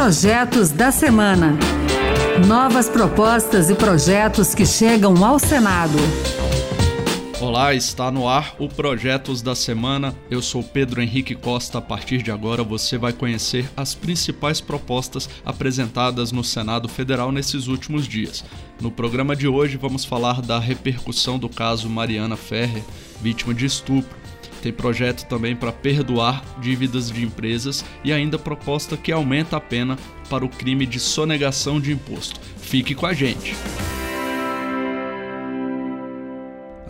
[0.00, 1.58] Projetos da Semana.
[2.46, 5.98] Novas propostas e projetos que chegam ao Senado.
[7.40, 10.14] Olá, está no ar o Projetos da Semana.
[10.30, 11.78] Eu sou Pedro Henrique Costa.
[11.78, 17.66] A partir de agora você vai conhecer as principais propostas apresentadas no Senado Federal nesses
[17.66, 18.44] últimos dias.
[18.80, 22.84] No programa de hoje vamos falar da repercussão do caso Mariana Ferrer,
[23.20, 24.16] vítima de estupro.
[24.62, 29.96] Tem projeto também para perdoar dívidas de empresas e ainda proposta que aumenta a pena
[30.28, 32.40] para o crime de sonegação de imposto.
[32.58, 33.54] Fique com a gente!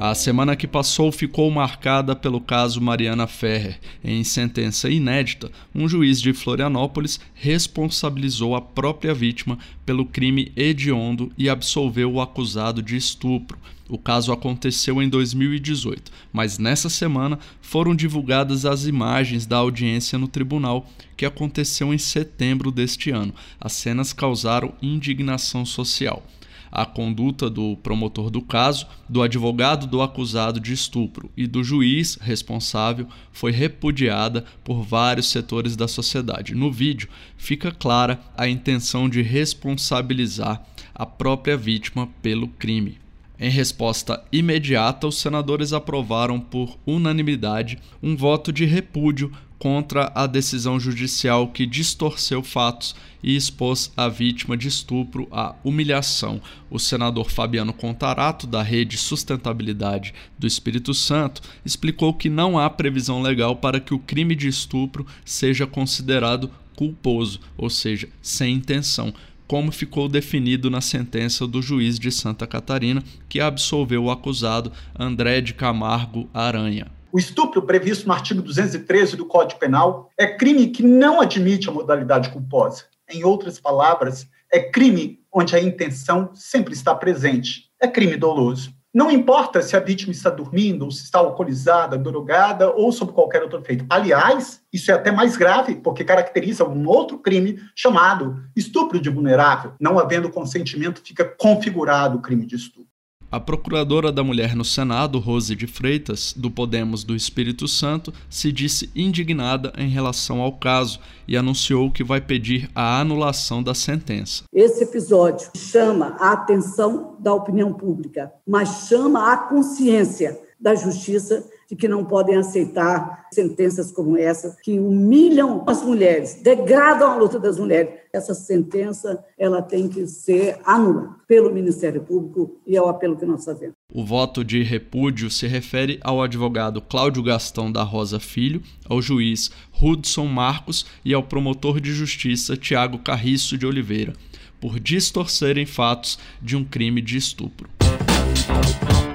[0.00, 3.80] A semana que passou ficou marcada pelo caso Mariana Ferrer.
[4.02, 11.48] Em sentença inédita, um juiz de Florianópolis responsabilizou a própria vítima pelo crime hediondo e
[11.48, 13.58] absolveu o acusado de estupro.
[13.88, 20.28] O caso aconteceu em 2018, mas nessa semana foram divulgadas as imagens da audiência no
[20.28, 23.34] tribunal, que aconteceu em setembro deste ano.
[23.60, 26.22] As cenas causaram indignação social
[26.70, 32.18] a conduta do promotor do caso, do advogado do acusado de estupro e do juiz
[32.20, 36.54] responsável foi repudiada por vários setores da sociedade.
[36.54, 40.62] No vídeo fica clara a intenção de responsabilizar
[40.94, 42.98] a própria vítima pelo crime.
[43.40, 50.78] Em resposta imediata, os senadores aprovaram por unanimidade um voto de repúdio contra a decisão
[50.78, 56.40] judicial que distorceu fatos e expôs a vítima de estupro à humilhação.
[56.70, 63.22] O senador Fabiano Contarato, da Rede Sustentabilidade do Espírito Santo, explicou que não há previsão
[63.22, 69.12] legal para que o crime de estupro seja considerado culposo, ou seja, sem intenção,
[69.48, 75.40] como ficou definido na sentença do juiz de Santa Catarina, que absolveu o acusado André
[75.40, 76.86] de Camargo Aranha.
[77.10, 81.72] O estupro previsto no artigo 213 do Código Penal é crime que não admite a
[81.72, 82.84] modalidade culposa.
[83.10, 87.70] Em outras palavras, é crime onde a intenção sempre está presente.
[87.80, 88.74] É crime doloso.
[88.92, 93.42] Não importa se a vítima está dormindo, ou se está alcoolizada, drogada ou sob qualquer
[93.42, 93.84] outro efeito.
[93.88, 99.74] Aliás, isso é até mais grave, porque caracteriza um outro crime chamado estupro de vulnerável.
[99.78, 102.87] Não havendo consentimento, fica configurado o crime de estupro.
[103.30, 108.50] A procuradora da mulher no Senado, Rose de Freitas, do Podemos do Espírito Santo, se
[108.50, 114.44] disse indignada em relação ao caso e anunciou que vai pedir a anulação da sentença.
[114.50, 121.76] Esse episódio chama a atenção da opinião pública, mas chama a consciência da justiça de
[121.76, 127.58] que não podem aceitar sentenças como essa, que humilham as mulheres, degradam a luta das
[127.58, 127.90] mulheres.
[128.10, 133.26] Essa sentença ela tem que ser anulada pelo Ministério Público e é o apelo que
[133.26, 133.74] nós fazemos.
[133.92, 139.50] O voto de repúdio se refere ao advogado Cláudio Gastão da Rosa Filho, ao juiz
[139.80, 144.14] Hudson Marcos e ao promotor de justiça Tiago Carriço de Oliveira,
[144.58, 147.68] por distorcerem fatos de um crime de estupro.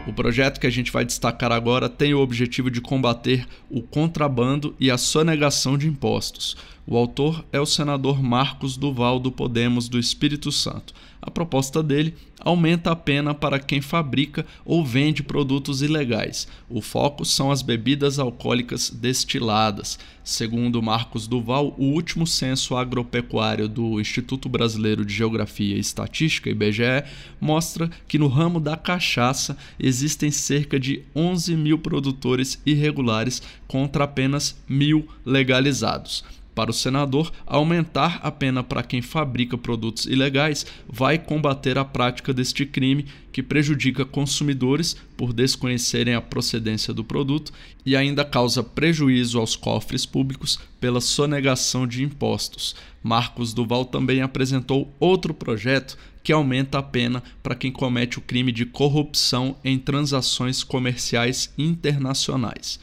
[0.05, 4.75] O projeto que a gente vai destacar agora tem o objetivo de combater o contrabando
[4.77, 6.57] e a sonegação de impostos.
[6.85, 10.93] O autor é o senador Marcos Duval do Podemos do Espírito Santo.
[11.21, 16.45] A proposta dele aumenta a pena para quem fabrica ou vende produtos ilegais.
[16.69, 19.97] O foco são as bebidas alcoólicas destiladas.
[20.25, 27.05] Segundo Marcos Duval, o último censo agropecuário do Instituto Brasileiro de Geografia e Estatística, IBGE,
[27.39, 34.61] mostra que no ramo da cachaça existem cerca de 11 mil produtores irregulares contra apenas
[34.67, 36.25] mil legalizados.
[36.55, 42.31] Para o senador, aumentar a pena para quem fabrica produtos ilegais vai combater a prática
[42.31, 47.51] deste crime que prejudica consumidores por desconhecerem a procedência do produto
[47.83, 52.75] e ainda causa prejuízo aos cofres públicos pela sonegação de impostos.
[53.01, 58.51] Marcos Duval também apresentou outro projeto que aumenta a pena para quem comete o crime
[58.51, 62.79] de corrupção em transações comerciais internacionais.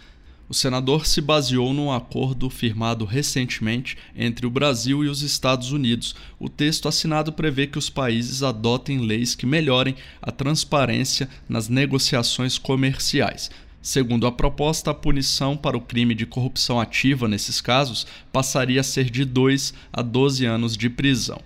[0.50, 6.12] O senador se baseou num acordo firmado recentemente entre o Brasil e os Estados Unidos.
[6.40, 12.58] O texto assinado prevê que os países adotem leis que melhorem a transparência nas negociações
[12.58, 13.48] comerciais.
[13.80, 18.84] Segundo a proposta, a punição para o crime de corrupção ativa nesses casos passaria a
[18.84, 21.40] ser de 2 a 12 anos de prisão.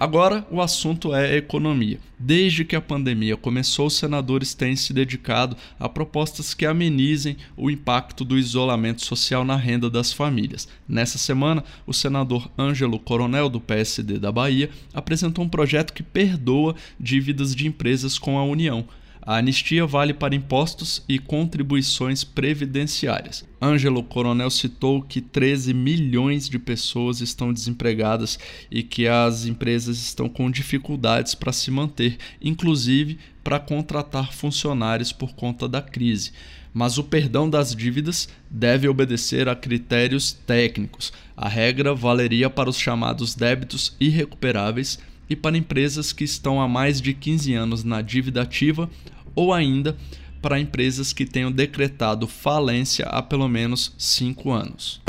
[0.00, 1.98] Agora, o assunto é economia.
[2.18, 7.70] Desde que a pandemia começou, os senadores têm se dedicado a propostas que amenizem o
[7.70, 10.66] impacto do isolamento social na renda das famílias.
[10.88, 16.74] Nessa semana, o senador Ângelo Coronel, do PSD da Bahia, apresentou um projeto que perdoa
[16.98, 18.88] dívidas de empresas com a União.
[19.30, 23.44] A anistia vale para impostos e contribuições previdenciárias.
[23.62, 30.28] Ângelo Coronel citou que 13 milhões de pessoas estão desempregadas e que as empresas estão
[30.28, 36.32] com dificuldades para se manter, inclusive para contratar funcionários por conta da crise.
[36.74, 41.12] Mas o perdão das dívidas deve obedecer a critérios técnicos.
[41.36, 44.98] A regra valeria para os chamados débitos irrecuperáveis
[45.28, 48.90] e para empresas que estão há mais de 15 anos na dívida ativa
[49.34, 49.96] ou ainda
[50.40, 55.00] para empresas que tenham decretado falência há pelo menos 5 anos.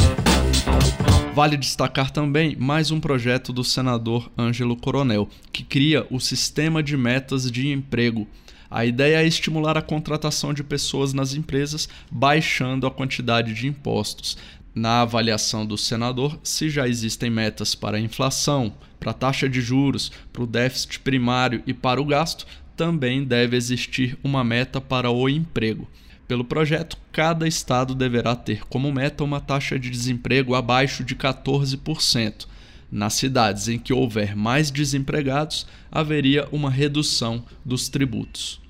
[1.34, 6.98] Vale destacar também mais um projeto do senador Ângelo Coronel, que cria o Sistema de
[6.98, 8.28] Metas de Emprego.
[8.70, 14.38] A ideia é estimular a contratação de pessoas nas empresas, baixando a quantidade de impostos.
[14.74, 19.60] Na avaliação do senador, se já existem metas para a inflação, para a taxa de
[19.62, 22.46] juros, para o déficit primário e para o gasto,
[22.76, 25.88] também deve existir uma meta para o emprego.
[26.28, 32.48] Pelo projeto, cada estado deverá ter como meta uma taxa de desemprego abaixo de 14%.
[32.90, 38.61] Nas cidades em que houver mais desempregados, haveria uma redução dos tributos.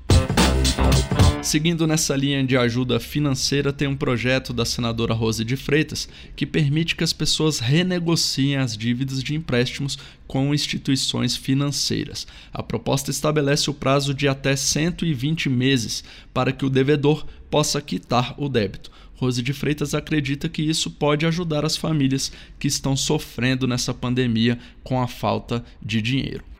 [1.51, 6.45] Seguindo nessa linha de ajuda financeira, tem um projeto da senadora Rose de Freitas que
[6.45, 9.97] permite que as pessoas renegociem as dívidas de empréstimos
[10.27, 12.25] com instituições financeiras.
[12.53, 18.33] A proposta estabelece o prazo de até 120 meses para que o devedor possa quitar
[18.37, 18.89] o débito.
[19.15, 24.57] Rose de Freitas acredita que isso pode ajudar as famílias que estão sofrendo nessa pandemia
[24.83, 26.50] com a falta de dinheiro.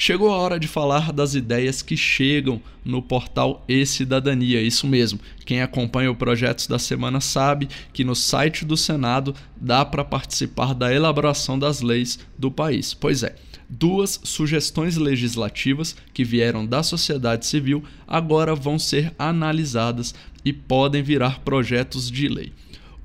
[0.00, 4.62] Chegou a hora de falar das ideias que chegam no portal E-Cidadania.
[4.62, 9.84] Isso mesmo, quem acompanha o Projetos da Semana sabe que no site do Senado dá
[9.84, 12.94] para participar da elaboração das leis do país.
[12.94, 13.34] Pois é,
[13.68, 21.40] duas sugestões legislativas que vieram da sociedade civil agora vão ser analisadas e podem virar
[21.40, 22.52] projetos de lei.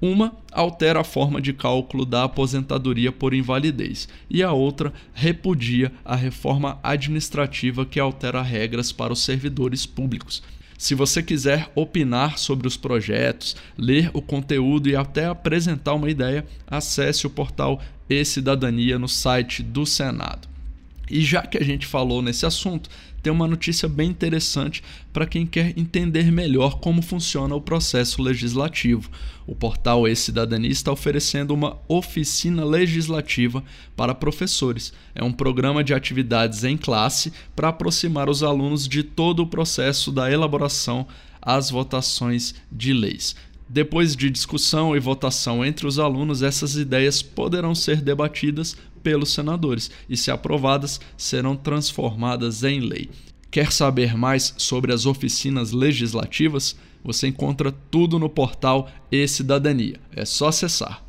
[0.06, 6.14] Uma altera a forma de cálculo da aposentadoria por invalidez e a outra repudia a
[6.14, 10.44] reforma administrativa que altera regras para os servidores públicos.
[10.78, 16.46] Se você quiser opinar sobre os projetos, ler o conteúdo e até apresentar uma ideia,
[16.68, 20.50] acesse o portal E-Cidadania no site do Senado.
[21.10, 22.90] E já que a gente falou nesse assunto,
[23.24, 24.84] tem uma notícia bem interessante
[25.14, 29.10] para quem quer entender melhor como funciona o processo legislativo.
[29.48, 33.64] O portal E-Cidadania está oferecendo uma oficina legislativa
[33.96, 34.92] para professores.
[35.16, 40.12] É um programa de atividades em classe para aproximar os alunos de todo o processo
[40.12, 41.08] da elaboração
[41.42, 43.36] às votações de leis.
[43.68, 49.90] Depois de discussão e votação entre os alunos, essas ideias poderão ser debatidas pelos senadores
[50.10, 53.10] e, se aprovadas, serão transformadas em lei.
[53.52, 56.76] Quer saber mais sobre as oficinas legislativas?
[57.04, 60.00] Você encontra tudo no portal E-Cidadania.
[60.16, 61.04] É só acessar.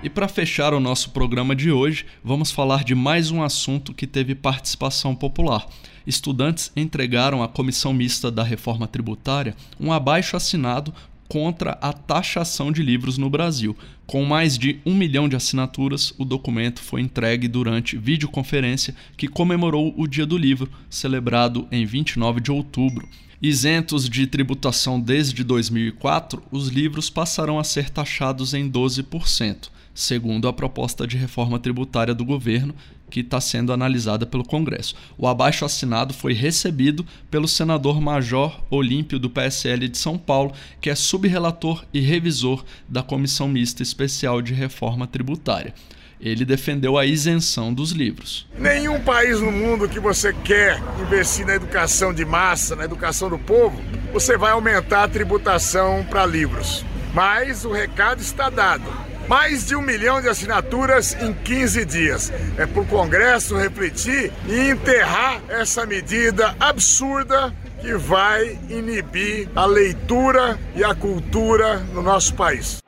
[0.00, 4.06] E para fechar o nosso programa de hoje, vamos falar de mais um assunto que
[4.06, 5.66] teve participação popular.
[6.06, 10.94] Estudantes entregaram à Comissão Mista da Reforma Tributária um abaixo assinado
[11.26, 13.76] contra a taxação de livros no Brasil.
[14.06, 19.92] Com mais de um milhão de assinaturas, o documento foi entregue durante videoconferência que comemorou
[19.96, 23.08] o Dia do Livro, celebrado em 29 de outubro.
[23.42, 30.52] Isentos de tributação desde 2004, os livros passarão a ser taxados em 12% segundo a
[30.52, 32.72] proposta de reforma tributária do governo,
[33.10, 34.94] que está sendo analisada pelo Congresso.
[35.16, 40.88] O abaixo assinado foi recebido pelo senador Major Olímpio do PSL de São Paulo, que
[40.88, 45.74] é subrelator e revisor da Comissão Mista Especial de Reforma Tributária.
[46.20, 48.46] Ele defendeu a isenção dos livros.
[48.56, 53.38] Nenhum país no mundo que você quer investir na educação de massa, na educação do
[53.38, 53.80] povo,
[54.12, 56.84] você vai aumentar a tributação para livros.
[57.12, 62.32] Mas o recado está dado mais de um milhão de assinaturas em 15 dias.
[62.56, 70.58] É para o Congresso refletir e enterrar essa medida absurda que vai inibir a leitura
[70.74, 72.87] e a cultura no nosso país.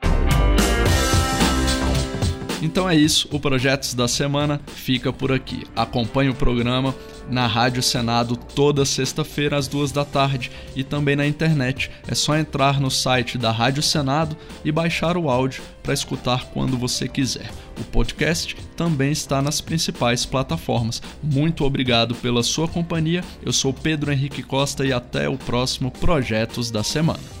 [2.61, 5.63] Então é isso, o Projetos da Semana fica por aqui.
[5.75, 6.93] Acompanhe o programa
[7.27, 11.89] na Rádio Senado toda sexta-feira às duas da tarde e também na internet.
[12.07, 16.77] É só entrar no site da Rádio Senado e baixar o áudio para escutar quando
[16.77, 17.49] você quiser.
[17.79, 21.01] O podcast também está nas principais plataformas.
[21.23, 23.23] Muito obrigado pela sua companhia.
[23.43, 27.40] Eu sou Pedro Henrique Costa e até o próximo Projetos da Semana.